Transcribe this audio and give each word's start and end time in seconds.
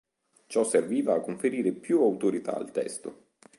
Ciò 0.47 0.63
serviva 0.63 1.13
a 1.13 1.19
conferire 1.19 1.73
più 1.73 2.01
autorità 2.01 2.55
al 2.55 2.71
testo. 2.71 3.33